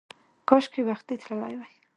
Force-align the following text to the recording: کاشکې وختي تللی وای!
کاشکې 0.47 0.81
وختي 0.89 1.15
تللی 1.23 1.53
وای! 1.59 1.73